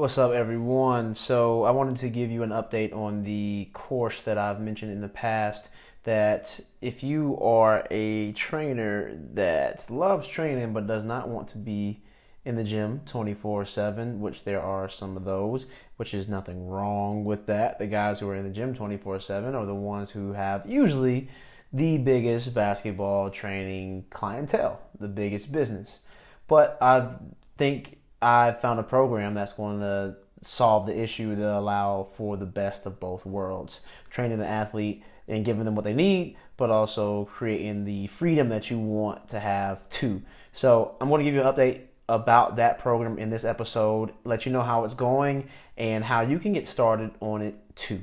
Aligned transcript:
What's 0.00 0.16
up, 0.16 0.32
everyone? 0.32 1.14
So, 1.14 1.64
I 1.64 1.72
wanted 1.72 1.98
to 1.98 2.08
give 2.08 2.30
you 2.30 2.42
an 2.42 2.52
update 2.52 2.96
on 2.96 3.22
the 3.22 3.68
course 3.74 4.22
that 4.22 4.38
I've 4.38 4.58
mentioned 4.58 4.92
in 4.92 5.02
the 5.02 5.10
past. 5.10 5.68
That 6.04 6.58
if 6.80 7.02
you 7.02 7.38
are 7.38 7.86
a 7.90 8.32
trainer 8.32 9.12
that 9.34 9.90
loves 9.90 10.26
training 10.26 10.72
but 10.72 10.86
does 10.86 11.04
not 11.04 11.28
want 11.28 11.48
to 11.48 11.58
be 11.58 12.02
in 12.46 12.56
the 12.56 12.64
gym 12.64 13.02
24 13.04 13.66
7, 13.66 14.22
which 14.22 14.44
there 14.44 14.62
are 14.62 14.88
some 14.88 15.18
of 15.18 15.24
those, 15.24 15.66
which 15.98 16.14
is 16.14 16.28
nothing 16.28 16.66
wrong 16.66 17.22
with 17.26 17.44
that. 17.44 17.78
The 17.78 17.86
guys 17.86 18.20
who 18.20 18.28
are 18.30 18.36
in 18.36 18.44
the 18.44 18.54
gym 18.54 18.74
24 18.74 19.20
7 19.20 19.54
are 19.54 19.66
the 19.66 19.74
ones 19.74 20.10
who 20.10 20.32
have 20.32 20.64
usually 20.64 21.28
the 21.74 21.98
biggest 21.98 22.54
basketball 22.54 23.28
training 23.28 24.06
clientele, 24.08 24.80
the 24.98 25.08
biggest 25.08 25.52
business. 25.52 25.98
But 26.48 26.78
I 26.80 27.06
think 27.58 27.98
I 28.22 28.52
found 28.52 28.80
a 28.80 28.84
program 28.84 29.34
that's 29.34 29.52
going 29.52 29.80
to 29.80 30.16
solve 30.42 30.86
the 30.86 30.98
issue 30.98 31.34
that 31.34 31.58
allow 31.58 32.08
for 32.16 32.36
the 32.36 32.46
best 32.46 32.86
of 32.86 33.00
both 33.00 33.24
worlds. 33.26 33.80
Training 34.10 34.40
an 34.40 34.46
athlete 34.46 35.02
and 35.28 35.44
giving 35.44 35.64
them 35.64 35.74
what 35.74 35.84
they 35.84 35.94
need, 35.94 36.36
but 36.56 36.70
also 36.70 37.26
creating 37.26 37.84
the 37.84 38.06
freedom 38.08 38.48
that 38.48 38.70
you 38.70 38.78
want 38.78 39.28
to 39.28 39.40
have 39.40 39.88
too. 39.88 40.22
So 40.52 40.96
I'm 41.00 41.08
going 41.08 41.20
to 41.20 41.24
give 41.24 41.34
you 41.34 41.42
an 41.42 41.54
update 41.54 41.82
about 42.08 42.56
that 42.56 42.78
program 42.78 43.18
in 43.18 43.30
this 43.30 43.44
episode, 43.44 44.12
let 44.24 44.44
you 44.44 44.52
know 44.52 44.62
how 44.62 44.84
it's 44.84 44.94
going 44.94 45.48
and 45.76 46.02
how 46.04 46.22
you 46.22 46.38
can 46.38 46.52
get 46.52 46.66
started 46.66 47.12
on 47.20 47.40
it 47.40 47.54
too. 47.76 48.02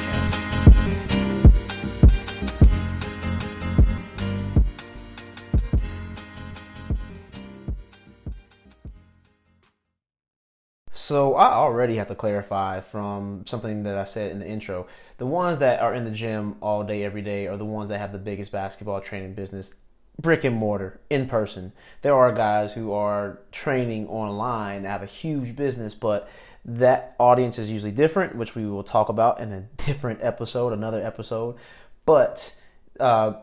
So 11.11 11.35
I 11.35 11.51
already 11.55 11.97
have 11.97 12.07
to 12.07 12.15
clarify 12.15 12.79
from 12.79 13.43
something 13.45 13.83
that 13.83 13.97
I 13.97 14.05
said 14.05 14.31
in 14.31 14.39
the 14.39 14.47
intro. 14.47 14.87
The 15.17 15.25
ones 15.25 15.59
that 15.59 15.81
are 15.81 15.93
in 15.93 16.05
the 16.05 16.11
gym 16.11 16.55
all 16.61 16.85
day, 16.85 17.03
every 17.03 17.21
day, 17.21 17.47
are 17.47 17.57
the 17.57 17.65
ones 17.65 17.89
that 17.89 17.99
have 17.99 18.13
the 18.13 18.17
biggest 18.17 18.53
basketball 18.53 19.01
training 19.01 19.33
business, 19.33 19.73
brick 20.21 20.45
and 20.45 20.55
mortar, 20.55 21.01
in 21.09 21.27
person. 21.27 21.73
There 22.01 22.15
are 22.15 22.31
guys 22.31 22.73
who 22.73 22.93
are 22.93 23.39
training 23.51 24.07
online, 24.07 24.85
have 24.85 25.03
a 25.03 25.05
huge 25.05 25.53
business, 25.53 25.93
but 25.93 26.29
that 26.63 27.13
audience 27.19 27.59
is 27.59 27.69
usually 27.69 27.91
different, 27.91 28.37
which 28.37 28.55
we 28.55 28.65
will 28.65 28.81
talk 28.81 29.09
about 29.09 29.41
in 29.41 29.51
a 29.51 29.59
different 29.85 30.19
episode, 30.21 30.71
another 30.71 31.05
episode. 31.05 31.57
But 32.05 32.55
uh, 33.01 33.33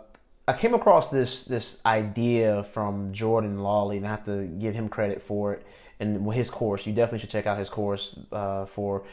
I 0.48 0.55
came 0.55 0.72
across 0.72 1.11
this 1.11 1.44
this 1.44 1.83
idea 1.84 2.64
from 2.72 3.12
Jordan 3.12 3.58
Lawley, 3.58 3.98
and 3.98 4.06
I 4.06 4.11
have 4.11 4.24
to 4.24 4.46
give 4.46 4.74
him 4.74 4.89
credit 4.89 5.20
for 5.20 5.52
it 5.52 5.66
and 6.01 6.33
his 6.33 6.51
course. 6.51 6.87
You 6.87 6.93
definitely 6.93 7.21
should 7.21 7.31
check 7.31 7.47
out 7.47 7.59
his 7.59 7.69
course 7.69 8.19
uh, 8.33 8.67
for 8.67 9.05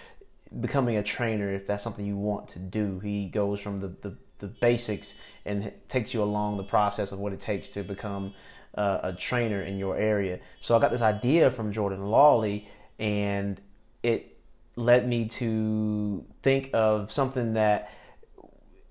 becoming 0.62 0.98
a 0.98 1.04
trainer 1.04 1.54
if 1.54 1.68
that's 1.68 1.84
something 1.84 2.06
you 2.06 2.18
want 2.18 2.48
to 2.50 2.60
do. 2.60 3.00
He 3.00 3.28
goes 3.28 3.60
from 3.60 3.80
the, 3.80 3.88
the, 4.02 4.16
the 4.40 4.48
basics 4.48 5.16
and 5.46 5.72
takes 5.90 6.14
you 6.14 6.22
along 6.24 6.58
the 6.58 6.64
process 6.64 7.12
of 7.12 7.20
what 7.20 7.34
it 7.34 7.42
takes 7.42 7.70
to 7.70 7.84
become 7.84 8.34
uh, 8.76 9.00
a 9.04 9.14
trainer 9.14 9.62
in 9.64 9.78
your 9.78 9.98
area. 9.98 10.40
So 10.62 10.76
I 10.76 10.80
got 10.80 10.92
this 10.92 11.02
idea 11.02 11.50
from 11.52 11.72
Jordan 11.72 12.06
Lawley, 12.06 12.68
and 13.00 13.60
it 14.04 14.38
led 14.76 15.08
me 15.08 15.28
to 15.30 16.26
think 16.44 16.70
of 16.74 17.12
something 17.12 17.54
that 17.54 17.92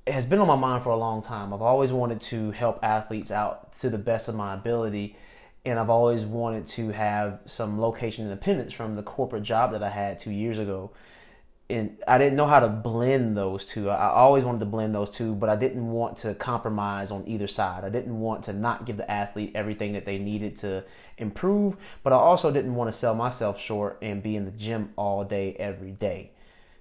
has 0.07 0.27
been 0.27 0.39
on 0.39 0.47
my 0.47 0.57
mind 0.57 0.83
for 0.83 0.91
a 0.91 0.97
long 0.97 1.23
time. 1.23 1.53
I've 1.53 1.63
always 1.63 1.93
wanted 1.93 2.21
to 2.23 2.51
help 2.51 2.79
athletes 2.83 3.31
out 3.31 3.79
to 3.81 3.91
the 3.91 3.99
best 3.99 4.29
of 4.29 4.35
my 4.35 4.55
ability 4.55 5.17
and 5.65 5.79
I've 5.79 5.91
always 5.91 6.25
wanted 6.25 6.69
to 6.69 6.91
have 6.91 7.41
some 7.47 7.81
location 7.81 8.25
independence 8.25 8.73
from 8.73 8.97
the 8.97 9.03
corporate 9.03 9.43
job 9.43 9.73
that 9.73 9.83
I 9.83 9.91
had 9.91 10.21
two 10.21 10.31
years 10.31 10.59
ago. 10.59 10.91
And 11.71 11.97
I 12.07 12.19
didn't 12.19 12.37
know 12.37 12.47
how 12.47 12.61
to 12.61 12.69
blend 12.69 13.39
those 13.39 13.65
two. 13.65 13.89
I 13.89 14.09
always 14.09 14.45
wanted 14.45 14.59
to 14.59 14.67
blend 14.67 14.95
those 14.95 15.11
two, 15.11 15.35
but 15.35 15.49
I 15.49 15.57
didn't 15.57 15.91
want 15.91 16.19
to 16.19 16.35
compromise 16.35 17.11
on 17.11 17.27
either 17.27 17.47
side. 17.47 17.85
I 17.85 17.89
didn't 17.89 18.21
want 18.21 18.45
to 18.45 18.53
not 18.53 18.85
give 18.85 18.99
the 18.99 19.11
athlete 19.11 19.53
everything 19.55 19.95
that 19.95 20.05
they 20.05 20.19
needed 20.19 20.59
to 20.59 20.85
improve, 21.17 21.77
but 22.03 22.13
I 22.13 22.17
also 22.17 22.51
didn't 22.51 22.75
want 22.75 22.93
to 22.93 22.99
sell 22.99 23.15
myself 23.15 23.59
short 23.59 23.99
and 24.03 24.23
be 24.23 24.37
in 24.37 24.45
the 24.45 24.51
gym 24.51 24.91
all 24.97 25.25
day, 25.25 25.57
every 25.59 25.93
day. 25.93 26.33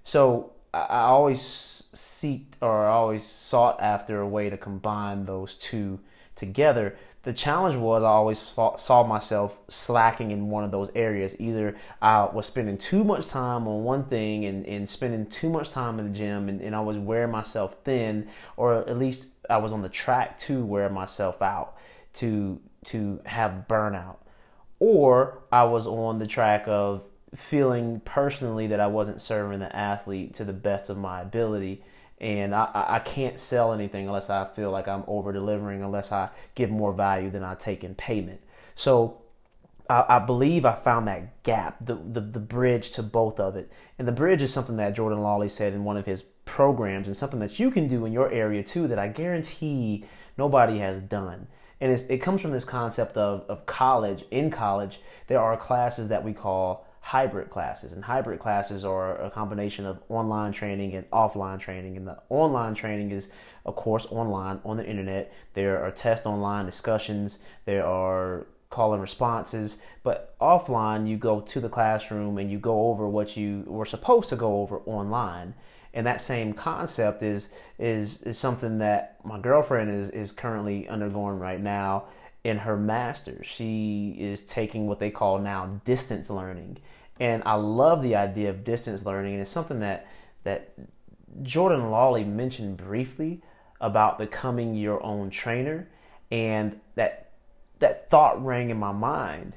So 0.04 0.52
I 0.74 1.00
always 1.00 1.84
seeked 1.94 2.54
or 2.60 2.86
I 2.86 2.90
always 2.90 3.24
sought 3.24 3.80
after 3.80 4.20
a 4.20 4.28
way 4.28 4.50
to 4.50 4.58
combine 4.58 5.24
those 5.24 5.54
two 5.54 6.00
together 6.36 6.98
the 7.24 7.32
challenge 7.32 7.76
was 7.76 8.02
I 8.02 8.08
always 8.08 8.38
saw 8.76 9.06
myself 9.06 9.56
slacking 9.68 10.30
in 10.30 10.50
one 10.50 10.62
of 10.62 10.70
those 10.70 10.90
areas. 10.94 11.34
Either 11.38 11.76
I 12.02 12.24
was 12.24 12.46
spending 12.46 12.76
too 12.76 13.02
much 13.02 13.26
time 13.28 13.66
on 13.66 13.82
one 13.82 14.04
thing 14.04 14.44
and, 14.44 14.66
and 14.66 14.88
spending 14.88 15.26
too 15.26 15.48
much 15.48 15.70
time 15.70 15.98
in 15.98 16.12
the 16.12 16.18
gym 16.18 16.48
and, 16.48 16.60
and 16.60 16.76
I 16.76 16.80
was 16.80 16.98
wearing 16.98 17.30
myself 17.30 17.76
thin, 17.84 18.28
or 18.56 18.74
at 18.74 18.98
least 18.98 19.28
I 19.48 19.56
was 19.56 19.72
on 19.72 19.82
the 19.82 19.88
track 19.88 20.38
to 20.40 20.64
wear 20.64 20.88
myself 20.90 21.40
out 21.40 21.76
to 22.14 22.60
to 22.86 23.20
have 23.24 23.64
burnout. 23.68 24.16
Or 24.78 25.42
I 25.50 25.64
was 25.64 25.86
on 25.86 26.18
the 26.18 26.26
track 26.26 26.64
of 26.66 27.02
feeling 27.34 28.00
personally 28.04 28.66
that 28.66 28.80
I 28.80 28.86
wasn't 28.86 29.22
serving 29.22 29.60
the 29.60 29.74
athlete 29.74 30.34
to 30.34 30.44
the 30.44 30.52
best 30.52 30.90
of 30.90 30.98
my 30.98 31.22
ability 31.22 31.82
and 32.18 32.54
I, 32.54 32.68
I 32.72 32.98
can't 33.00 33.38
sell 33.38 33.72
anything 33.72 34.06
unless 34.06 34.30
I 34.30 34.46
feel 34.54 34.70
like 34.70 34.88
I'm 34.88 35.04
over 35.06 35.32
delivering, 35.32 35.82
unless 35.82 36.12
I 36.12 36.30
give 36.54 36.70
more 36.70 36.92
value 36.92 37.30
than 37.30 37.44
I 37.44 37.54
take 37.54 37.84
in 37.84 37.94
payment. 37.94 38.40
So 38.76 39.22
I, 39.88 40.04
I 40.08 40.18
believe 40.20 40.64
I 40.64 40.74
found 40.74 41.08
that 41.08 41.42
gap, 41.42 41.76
the, 41.84 41.94
the, 41.94 42.20
the 42.20 42.38
bridge 42.38 42.92
to 42.92 43.02
both 43.02 43.38
of 43.40 43.56
it. 43.56 43.70
And 43.98 44.08
the 44.08 44.12
bridge 44.12 44.42
is 44.42 44.52
something 44.52 44.76
that 44.76 44.94
Jordan 44.94 45.22
Lawley 45.22 45.48
said 45.48 45.72
in 45.72 45.84
one 45.84 45.96
of 45.96 46.06
his 46.06 46.22
programs, 46.44 47.08
and 47.08 47.16
something 47.16 47.40
that 47.40 47.58
you 47.58 47.70
can 47.70 47.88
do 47.88 48.04
in 48.04 48.12
your 48.12 48.30
area 48.30 48.62
too 48.62 48.86
that 48.88 48.98
I 48.98 49.08
guarantee 49.08 50.04
nobody 50.36 50.78
has 50.78 51.00
done. 51.00 51.48
And 51.80 51.92
it 51.92 52.18
comes 52.18 52.40
from 52.40 52.52
this 52.52 52.64
concept 52.64 53.16
of, 53.16 53.44
of 53.48 53.66
college. 53.66 54.24
In 54.30 54.50
college, 54.50 55.00
there 55.26 55.40
are 55.40 55.56
classes 55.56 56.08
that 56.08 56.24
we 56.24 56.32
call 56.32 56.86
hybrid 57.04 57.50
classes. 57.50 57.92
And 57.92 58.02
hybrid 58.02 58.40
classes 58.40 58.82
are 58.82 59.20
a 59.20 59.30
combination 59.30 59.84
of 59.84 60.02
online 60.08 60.52
training 60.52 60.94
and 60.94 61.08
offline 61.10 61.60
training. 61.60 61.98
And 61.98 62.08
the 62.08 62.18
online 62.30 62.74
training 62.74 63.10
is, 63.10 63.28
of 63.66 63.76
course, 63.76 64.06
online 64.10 64.58
on 64.64 64.78
the 64.78 64.86
internet. 64.86 65.30
There 65.52 65.84
are 65.84 65.90
test 65.90 66.24
online 66.24 66.64
discussions, 66.64 67.40
there 67.66 67.84
are 67.84 68.46
call 68.70 68.94
and 68.94 69.02
responses. 69.02 69.80
But 70.02 70.34
offline, 70.40 71.06
you 71.06 71.18
go 71.18 71.40
to 71.40 71.60
the 71.60 71.68
classroom 71.68 72.38
and 72.38 72.50
you 72.50 72.58
go 72.58 72.88
over 72.88 73.06
what 73.06 73.36
you 73.36 73.64
were 73.66 73.84
supposed 73.84 74.30
to 74.30 74.36
go 74.36 74.62
over 74.62 74.78
online. 74.86 75.52
And 75.92 76.06
that 76.06 76.22
same 76.22 76.54
concept 76.54 77.22
is 77.22 77.50
is 77.78 78.22
is 78.22 78.38
something 78.38 78.78
that 78.78 79.18
my 79.24 79.38
girlfriend 79.38 79.90
is 79.90 80.08
is 80.08 80.32
currently 80.32 80.88
undergoing 80.88 81.38
right 81.38 81.60
now 81.60 82.04
in 82.44 82.58
her 82.58 82.76
master's. 82.76 83.46
She 83.46 84.14
is 84.18 84.42
taking 84.42 84.86
what 84.86 85.00
they 85.00 85.10
call 85.10 85.38
now 85.38 85.80
distance 85.84 86.28
learning. 86.30 86.78
And 87.18 87.42
I 87.46 87.54
love 87.54 88.02
the 88.02 88.16
idea 88.16 88.50
of 88.50 88.64
distance 88.64 89.04
learning, 89.04 89.32
and 89.34 89.42
it's 89.42 89.50
something 89.50 89.80
that 89.80 90.06
that 90.44 90.74
Jordan 91.42 91.90
Lawley 91.90 92.22
mentioned 92.22 92.76
briefly 92.76 93.42
about 93.80 94.18
becoming 94.18 94.74
your 94.74 95.02
own 95.02 95.30
trainer, 95.30 95.88
and 96.30 96.78
that 96.96 97.30
that 97.78 98.10
thought 98.10 98.44
rang 98.44 98.70
in 98.70 98.78
my 98.78 98.92
mind. 98.92 99.54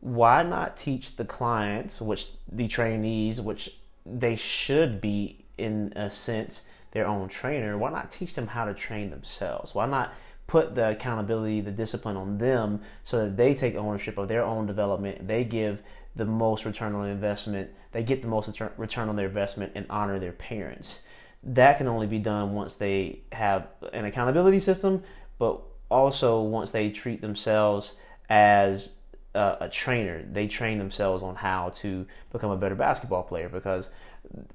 Why 0.00 0.42
not 0.42 0.76
teach 0.76 1.16
the 1.16 1.24
clients, 1.24 2.00
which 2.00 2.28
the 2.50 2.68
trainees, 2.68 3.40
which 3.40 3.70
they 4.06 4.36
should 4.36 5.00
be 5.00 5.44
in 5.56 5.92
a 5.96 6.08
sense 6.10 6.62
their 6.92 7.06
own 7.06 7.28
trainer, 7.28 7.76
why 7.76 7.90
not 7.90 8.10
teach 8.10 8.34
them 8.34 8.46
how 8.46 8.64
to 8.64 8.74
train 8.74 9.10
themselves? 9.10 9.74
Why 9.74 9.86
not 9.86 10.12
put 10.48 10.74
the 10.74 10.90
accountability, 10.90 11.60
the 11.60 11.70
discipline 11.70 12.16
on 12.16 12.38
them 12.38 12.80
so 13.04 13.24
that 13.24 13.36
they 13.36 13.54
take 13.54 13.76
ownership 13.76 14.18
of 14.18 14.26
their 14.26 14.42
own 14.42 14.66
development. 14.66 15.28
They 15.28 15.44
give 15.44 15.80
the 16.16 16.24
most 16.24 16.64
return 16.64 16.94
on 16.94 17.06
investment. 17.06 17.70
They 17.92 18.02
get 18.02 18.22
the 18.22 18.28
most 18.28 18.48
return 18.76 19.08
on 19.08 19.14
their 19.14 19.28
investment 19.28 19.72
and 19.76 19.86
honor 19.88 20.18
their 20.18 20.32
parents. 20.32 21.02
That 21.44 21.78
can 21.78 21.86
only 21.86 22.08
be 22.08 22.18
done 22.18 22.54
once 22.54 22.74
they 22.74 23.20
have 23.30 23.68
an 23.92 24.06
accountability 24.06 24.58
system, 24.58 25.04
but 25.38 25.60
also 25.90 26.40
once 26.40 26.70
they 26.70 26.90
treat 26.90 27.20
themselves 27.20 27.94
as 28.28 28.92
a, 29.34 29.56
a 29.60 29.68
trainer. 29.68 30.24
They 30.32 30.48
train 30.48 30.78
themselves 30.78 31.22
on 31.22 31.36
how 31.36 31.70
to 31.80 32.06
become 32.32 32.50
a 32.50 32.56
better 32.56 32.74
basketball 32.74 33.22
player 33.22 33.50
because 33.50 33.90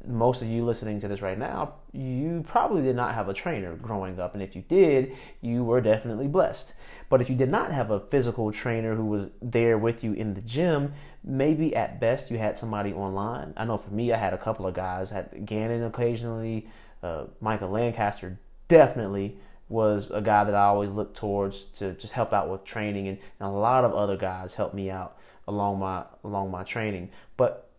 most 0.06 0.42
of 0.42 0.48
you 0.48 0.66
listening 0.66 1.02
to 1.02 1.08
this 1.08 1.22
right 1.22 1.38
now, 1.38 1.76
you 1.92 2.44
probably 2.48 2.82
did 2.82 2.96
not 2.96 3.16
have 3.16 3.30
a 3.30 3.34
trainer 3.34 3.76
growing 3.76 4.20
up. 4.20 4.34
And 4.34 4.44
if 4.44 4.56
you 4.56 4.64
did, 4.68 5.16
you 5.42 5.64
were 5.64 5.82
definitely 5.82 6.28
blessed. 6.28 6.74
But 7.10 7.22
if 7.22 7.30
you 7.30 7.36
did 7.36 7.50
not 7.50 7.72
have 7.72 7.92
a 7.92 8.00
physical 8.00 8.52
trainer 8.52 8.96
who 8.96 9.06
was 9.06 9.30
there 9.42 9.78
with 9.78 10.04
you 10.04 10.14
in 10.14 10.34
the 10.34 10.42
gym, 10.42 10.94
maybe 11.24 11.76
at 11.76 12.00
best 12.00 12.32
you 12.32 12.38
had 12.38 12.58
somebody 12.58 12.94
online. 12.94 13.54
I 13.58 13.66
know 13.66 13.78
for 13.78 13.92
me, 13.92 14.12
I 14.12 14.18
had 14.18 14.34
a 14.34 14.38
couple 14.38 14.68
of 14.68 14.74
guys. 14.74 15.12
I 15.12 15.16
had 15.16 15.32
Ganon 15.46 15.88
occasionally, 15.88 16.68
uh, 17.02 17.26
Micah 17.42 17.66
Lancaster 17.66 18.40
definitely 18.68 19.38
was 19.70 20.12
a 20.12 20.22
guy 20.22 20.44
that 20.44 20.56
I 20.56 20.66
always 20.66 20.90
looked 20.90 21.18
towards 21.18 21.64
to 21.78 21.94
just 21.94 22.14
help 22.14 22.34
out 22.34 22.50
with 22.50 22.64
training, 22.64 23.08
and, 23.08 23.18
and 23.40 23.50
a 23.50 23.52
lot 23.52 23.86
of 23.86 23.94
other 23.94 24.18
guys 24.18 24.54
helped 24.54 24.76
me 24.76 24.90
out 24.90 25.18
along 25.48 25.80
my 25.80 26.04
along 26.24 26.52
my 26.52 26.64
training. 26.64 27.10
But 27.38 27.70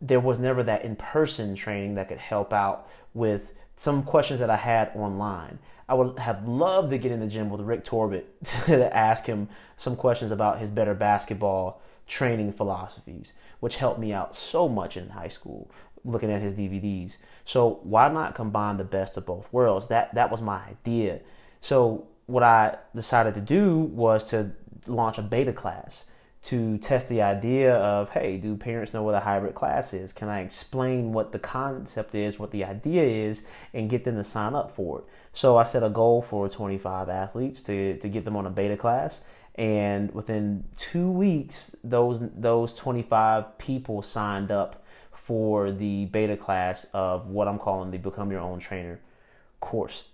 there 0.00 0.20
was 0.20 0.38
never 0.38 0.62
that 0.62 0.84
in 0.84 0.96
person 0.96 1.54
training 1.54 1.94
that 1.94 2.08
could 2.08 2.18
help 2.18 2.52
out 2.52 2.88
with 3.14 3.52
some 3.76 4.02
questions 4.02 4.40
that 4.40 4.50
I 4.50 4.56
had 4.56 4.90
online. 4.94 5.58
I 5.88 5.94
would 5.94 6.18
have 6.18 6.46
loved 6.46 6.90
to 6.90 6.98
get 6.98 7.12
in 7.12 7.20
the 7.20 7.26
gym 7.26 7.48
with 7.48 7.60
Rick 7.62 7.84
Torbett 7.84 8.24
to 8.66 8.94
ask 8.96 9.26
him 9.26 9.48
some 9.76 9.96
questions 9.96 10.30
about 10.30 10.58
his 10.58 10.70
better 10.70 10.94
basketball 10.94 11.80
training 12.06 12.52
philosophies, 12.52 13.32
which 13.60 13.76
helped 13.76 13.98
me 13.98 14.12
out 14.12 14.36
so 14.36 14.68
much 14.68 14.96
in 14.96 15.10
high 15.10 15.28
school 15.28 15.70
looking 16.04 16.30
at 16.30 16.42
his 16.42 16.54
DVDs. 16.54 17.14
So 17.44 17.80
why 17.82 18.08
not 18.08 18.34
combine 18.34 18.76
the 18.76 18.84
best 18.84 19.16
of 19.16 19.26
both 19.26 19.52
worlds? 19.52 19.88
That 19.88 20.14
that 20.14 20.30
was 20.30 20.42
my 20.42 20.60
idea. 20.68 21.20
So 21.60 22.06
what 22.26 22.42
I 22.42 22.76
decided 22.94 23.34
to 23.34 23.40
do 23.40 23.78
was 23.78 24.24
to 24.24 24.50
launch 24.86 25.18
a 25.18 25.22
beta 25.22 25.52
class 25.52 26.04
to 26.48 26.78
test 26.78 27.10
the 27.10 27.20
idea 27.20 27.74
of 27.74 28.08
hey, 28.10 28.38
do 28.38 28.56
parents 28.56 28.94
know 28.94 29.02
what 29.02 29.14
a 29.14 29.20
hybrid 29.20 29.54
class 29.54 29.92
is? 29.92 30.14
Can 30.14 30.28
I 30.28 30.40
explain 30.40 31.12
what 31.12 31.32
the 31.32 31.38
concept 31.38 32.14
is, 32.14 32.38
what 32.38 32.52
the 32.52 32.64
idea 32.64 33.02
is, 33.02 33.42
and 33.74 33.90
get 33.90 34.04
them 34.04 34.16
to 34.16 34.24
sign 34.24 34.54
up 34.54 34.74
for 34.74 35.00
it? 35.00 35.04
So 35.34 35.58
I 35.58 35.64
set 35.64 35.82
a 35.82 35.90
goal 35.90 36.22
for 36.22 36.48
25 36.48 37.10
athletes 37.10 37.60
to, 37.64 37.98
to 37.98 38.08
get 38.08 38.24
them 38.24 38.34
on 38.34 38.46
a 38.46 38.50
beta 38.50 38.78
class. 38.78 39.20
And 39.56 40.10
within 40.14 40.64
two 40.78 41.10
weeks, 41.10 41.76
those 41.84 42.20
those 42.34 42.72
25 42.72 43.58
people 43.58 44.00
signed 44.00 44.50
up 44.50 44.84
for 45.12 45.70
the 45.70 46.06
beta 46.06 46.38
class 46.38 46.86
of 46.94 47.26
what 47.26 47.46
I'm 47.46 47.58
calling 47.58 47.90
the 47.90 47.98
Become 47.98 48.30
Your 48.30 48.40
Own 48.40 48.58
Trainer 48.58 49.00
course. 49.60 50.04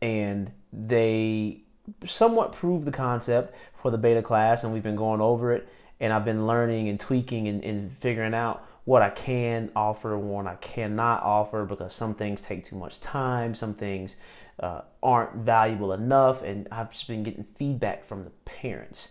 And 0.00 0.50
they 0.72 1.62
somewhat 2.06 2.52
proved 2.52 2.84
the 2.84 2.92
concept 2.92 3.54
for 3.80 3.90
the 3.90 3.98
beta 3.98 4.22
class, 4.22 4.64
and 4.64 4.72
we've 4.72 4.82
been 4.82 4.96
going 4.96 5.20
over 5.20 5.52
it. 5.52 5.68
And 6.00 6.12
I've 6.12 6.24
been 6.24 6.46
learning 6.46 6.88
and 6.88 6.98
tweaking 6.98 7.46
and, 7.46 7.62
and 7.62 7.96
figuring 8.00 8.34
out 8.34 8.66
what 8.84 9.02
I 9.02 9.10
can 9.10 9.70
offer 9.76 10.18
what 10.18 10.46
I 10.46 10.56
cannot 10.56 11.22
offer 11.22 11.64
because 11.64 11.94
some 11.94 12.14
things 12.14 12.42
take 12.42 12.66
too 12.66 12.76
much 12.76 13.00
time, 13.00 13.54
some 13.54 13.74
things 13.74 14.16
uh, 14.58 14.82
aren't 15.02 15.36
valuable 15.36 15.92
enough, 15.92 16.42
and 16.42 16.68
I've 16.72 16.90
just 16.92 17.06
been 17.06 17.22
getting 17.22 17.46
feedback 17.56 18.06
from 18.06 18.24
the 18.24 18.30
parents. 18.44 19.10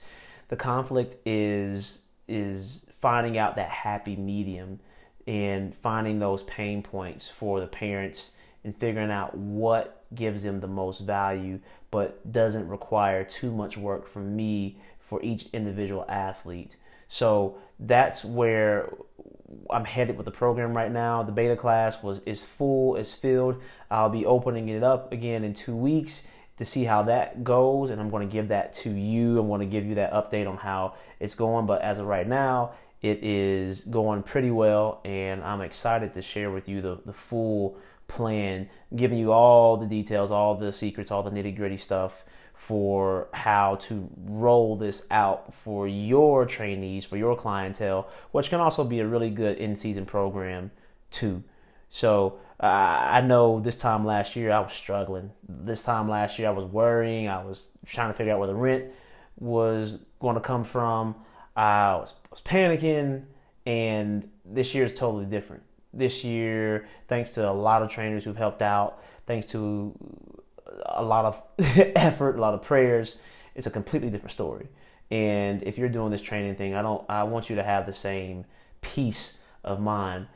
The 0.49 0.57
conflict 0.57 1.25
is 1.25 2.01
is 2.27 2.81
finding 3.01 3.37
out 3.37 3.55
that 3.55 3.69
happy 3.69 4.15
medium 4.15 4.79
and 5.27 5.75
finding 5.75 6.19
those 6.19 6.43
pain 6.43 6.83
points 6.83 7.29
for 7.37 7.59
the 7.59 7.67
parents 7.67 8.31
and 8.63 8.75
figuring 8.77 9.11
out 9.11 9.35
what 9.35 10.03
gives 10.13 10.43
them 10.43 10.59
the 10.59 10.67
most 10.67 10.99
value 11.01 11.59
but 11.89 12.31
doesn't 12.31 12.67
require 12.67 13.23
too 13.23 13.51
much 13.51 13.77
work 13.77 14.07
from 14.07 14.35
me 14.35 14.77
for 14.99 15.21
each 15.21 15.47
individual 15.51 16.05
athlete. 16.07 16.75
So 17.09 17.57
that's 17.79 18.23
where 18.23 18.89
I'm 19.69 19.83
headed 19.83 20.15
with 20.15 20.25
the 20.25 20.31
program 20.31 20.75
right 20.75 20.91
now. 20.91 21.23
The 21.23 21.33
beta 21.33 21.57
class 21.57 22.01
was 22.01 22.21
is 22.25 22.43
full, 22.45 22.95
is 22.95 23.13
filled. 23.13 23.61
I'll 23.89 24.09
be 24.09 24.25
opening 24.25 24.69
it 24.69 24.83
up 24.83 25.11
again 25.11 25.43
in 25.43 25.53
two 25.53 25.75
weeks 25.75 26.23
to 26.57 26.65
see 26.65 26.85
how 26.85 27.03
that 27.03 27.43
goes, 27.43 27.89
and 27.89 27.99
I'm 27.99 28.09
going 28.09 28.27
to 28.27 28.31
give 28.31 28.47
that 28.49 28.75
to 28.75 28.89
you. 28.89 29.39
I'm 29.39 29.47
going 29.47 29.61
to 29.61 29.65
give 29.65 29.85
you 29.85 29.95
that 29.95 30.13
update 30.13 30.47
on 30.47 30.57
how 30.57 30.93
it's 31.19 31.35
going. 31.35 31.65
But 31.65 31.81
as 31.81 31.99
of 31.99 32.05
right 32.05 32.27
now, 32.27 32.71
it 33.01 33.23
is 33.23 33.81
going 33.81 34.23
pretty 34.23 34.51
well, 34.51 35.01
and 35.03 35.43
I'm 35.43 35.61
excited 35.61 36.13
to 36.13 36.21
share 36.21 36.51
with 36.51 36.69
you 36.69 36.81
the, 36.81 36.99
the 37.05 37.13
full 37.13 37.77
plan, 38.15 38.69
giving 38.95 39.17
you 39.17 39.31
all 39.31 39.77
the 39.77 39.85
details, 39.85 40.31
all 40.31 40.55
the 40.55 40.73
secrets, 40.73 41.11
all 41.11 41.23
the 41.23 41.31
nitty 41.31 41.55
gritty 41.55 41.77
stuff 41.77 42.23
for 42.53 43.27
how 43.33 43.75
to 43.75 44.07
roll 44.25 44.75
this 44.75 45.05
out 45.09 45.53
for 45.63 45.87
your 45.87 46.45
trainees, 46.45 47.03
for 47.03 47.17
your 47.17 47.35
clientele, 47.35 48.07
which 48.31 48.49
can 48.49 48.59
also 48.59 48.83
be 48.83 48.99
a 48.99 49.07
really 49.07 49.29
good 49.29 49.57
in 49.57 49.77
season 49.77 50.05
program 50.05 50.71
too. 51.09 51.43
So 51.89 52.39
uh, 52.61 52.65
I 52.65 53.21
know 53.21 53.59
this 53.59 53.77
time 53.77 54.05
last 54.05 54.35
year 54.35 54.51
I 54.51 54.59
was 54.59 54.73
struggling. 54.73 55.31
This 55.47 55.83
time 55.83 56.07
last 56.07 56.37
year 56.37 56.49
I 56.49 56.51
was 56.51 56.65
worrying. 56.65 57.27
I 57.27 57.43
was 57.43 57.65
trying 57.85 58.11
to 58.11 58.17
figure 58.17 58.33
out 58.33 58.39
where 58.39 58.47
the 58.47 58.55
rent 58.55 58.85
was 59.39 60.05
going 60.19 60.35
to 60.35 60.41
come 60.41 60.63
from. 60.63 61.15
I 61.55 61.95
was, 61.95 62.13
was 62.29 62.41
panicking, 62.41 63.23
and 63.65 64.29
this 64.45 64.73
year 64.73 64.85
is 64.85 64.97
totally 64.97 65.25
different 65.25 65.63
this 65.93 66.23
year, 66.23 66.87
thanks 67.07 67.31
to 67.31 67.49
a 67.49 67.51
lot 67.51 67.81
of 67.81 67.89
trainers 67.89 68.23
who've 68.23 68.37
helped 68.37 68.61
out, 68.61 69.01
thanks 69.27 69.47
to 69.47 69.93
a 70.85 71.03
lot 71.03 71.25
of 71.25 71.43
effort, 71.95 72.37
a 72.37 72.41
lot 72.41 72.53
of 72.53 72.61
prayers, 72.61 73.15
it's 73.55 73.67
a 73.67 73.71
completely 73.71 74.09
different 74.09 74.31
story. 74.31 74.67
And 75.09 75.61
if 75.63 75.77
you're 75.77 75.89
doing 75.89 76.11
this 76.11 76.21
training 76.21 76.55
thing, 76.55 76.73
I 76.73 76.81
don't 76.81 77.03
I 77.09 77.23
want 77.23 77.49
you 77.49 77.57
to 77.57 77.63
have 77.63 77.85
the 77.85 77.93
same 77.93 78.45
peace 78.79 79.37
of 79.63 79.79
mind. 79.79 80.27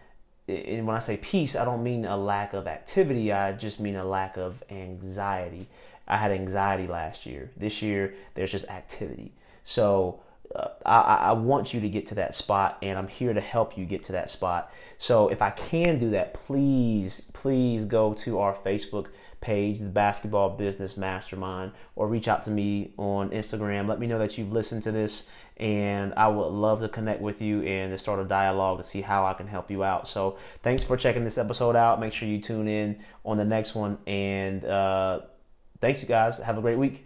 And 0.48 0.86
when 0.86 0.96
I 0.96 1.00
say 1.00 1.18
peace, 1.18 1.56
I 1.56 1.66
don't 1.66 1.81
mean 1.81 2.06
a 2.06 2.18
lack 2.18 2.54
of 2.54 2.68
activity, 2.68 3.31
I 3.31 3.54
just 3.54 3.80
mean 3.80 3.96
a 3.96 4.04
lack 4.04 4.38
of 4.38 4.63
anxiety. 4.69 5.68
I 6.07 6.18
had 6.18 6.31
anxiety 6.31 6.86
last 6.86 7.25
year. 7.25 7.50
This 7.57 7.81
year, 7.81 8.13
there's 8.36 8.52
just 8.52 8.68
activity. 8.68 9.34
So 9.63 10.19
uh, 10.56 10.69
I, 10.86 11.16
I, 11.16 11.31
want 11.34 11.74
you 11.74 11.81
to 11.81 11.90
get 11.90 12.07
to 12.07 12.16
that 12.16 12.36
spot 12.36 12.78
and 12.81 12.98
I'm 12.98 13.07
here 13.07 13.34
to 13.34 13.42
help 13.42 13.78
you 13.78 13.86
get 13.86 14.04
to 14.06 14.13
that 14.13 14.30
spot. 14.30 14.72
So 14.98 15.28
if 15.28 15.42
I 15.42 15.50
can 15.50 16.00
do 16.00 16.12
that, 16.12 16.34
please, 16.34 17.24
please 17.34 17.86
go 17.86 18.13
to 18.16 18.40
our 18.40 18.56
Facebook 18.56 19.07
page, 19.42 19.80
the 19.80 19.86
Basketball 19.86 20.52
Business 20.52 20.98
Mastermind, 20.98 21.72
or 21.96 22.07
reach 22.07 22.28
out 22.28 22.46
to 22.46 22.52
me 22.52 22.94
on 22.98 23.30
Instagram. 23.30 23.88
Let 23.88 24.00
me 24.00 24.07
know 24.07 24.19
that 24.19 24.38
you've 24.38 24.52
listened 24.52 24.84
to 24.84 24.92
this 24.92 25.28
and 25.57 26.13
I 26.16 26.28
would 26.28 26.48
love 26.48 26.81
to 26.81 26.90
connect 26.90 27.22
with 27.22 27.42
you 27.42 27.62
and 27.62 27.92
to 27.94 28.00
start 28.00 28.19
a 28.19 28.25
dialogue 28.25 28.80
to 28.80 28.84
see 28.84 29.02
how 29.02 29.25
I 29.25 29.34
can 29.34 29.48
help 29.48 29.72
you 29.72 29.84
out. 29.84 30.07
So 30.07 30.38
thanks 30.63 30.84
for 30.84 30.97
checking 30.97 31.24
this 31.24 31.38
episode 31.38 31.76
out. 31.76 32.00
Make 32.00 32.14
sure 32.14 32.28
you 32.28 32.42
tune 32.42 32.68
in 32.68 33.00
on 33.24 33.38
the 33.38 33.45
next 33.45 33.76
one 33.76 33.97
and 34.06 34.66
uh, 34.66 35.21
thanks 35.80 36.02
you 36.02 36.07
guys. 36.07 36.38
Have 36.40 36.57
a 36.57 36.62
great 36.62 36.78
week. 36.78 37.06